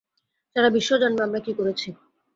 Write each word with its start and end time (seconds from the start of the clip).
সারা 0.55 0.69
বিশ্ব 0.75 0.91
জানবে 1.01 1.21
আমরা 1.23 1.39
কী 1.45 1.51
করেছি। 1.59 1.89